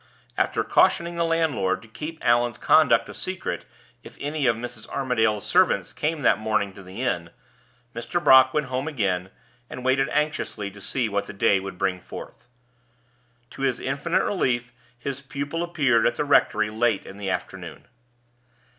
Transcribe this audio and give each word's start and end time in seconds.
After 0.35 0.63
cautioning 0.63 1.15
the 1.15 1.23
landlord 1.23 1.83
to 1.83 1.87
keep 1.87 2.17
Allan's 2.25 2.57
conduct 2.57 3.07
a 3.07 3.13
secret 3.13 3.67
if 4.01 4.17
any 4.19 4.47
of 4.47 4.55
Mrs. 4.55 4.89
Armadale's 4.89 5.45
servants 5.45 5.93
came 5.93 6.23
that 6.23 6.39
morning 6.39 6.73
to 6.73 6.81
the 6.81 7.03
inn, 7.03 7.29
Mr. 7.95 8.23
Brock 8.23 8.51
went 8.51 8.65
home 8.65 8.87
again, 8.87 9.29
and 9.69 9.85
waited 9.85 10.09
anxiously 10.09 10.71
to 10.71 10.81
see 10.81 11.07
what 11.07 11.27
the 11.27 11.33
day 11.33 11.59
would 11.59 11.77
bring 11.77 11.99
forth. 11.99 12.47
To 13.51 13.61
his 13.61 13.79
infinite 13.79 14.23
relief 14.23 14.73
his 14.97 15.21
pupil 15.21 15.61
appeared 15.61 16.07
at 16.07 16.15
the 16.15 16.25
rectory 16.25 16.71
late 16.71 17.05
in 17.05 17.19
the 17.19 17.29
afternoon. 17.29 17.85